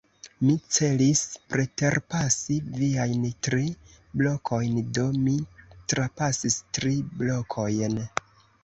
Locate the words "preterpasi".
1.53-2.57